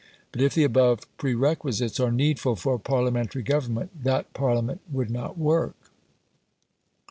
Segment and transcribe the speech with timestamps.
[0.31, 5.75] But if the above prerequisites are needful for Parliamentary government, that Parliament would not work.